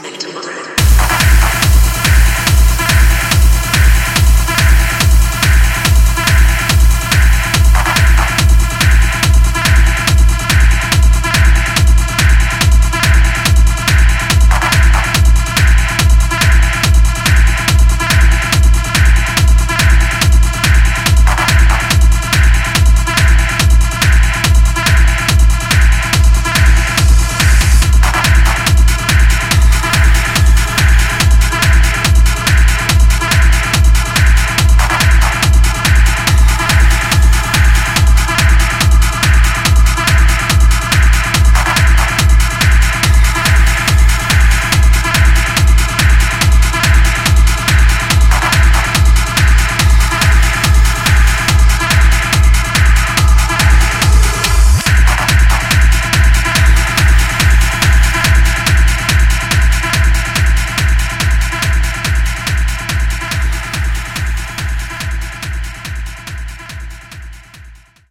[0.00, 1.61] Make bread.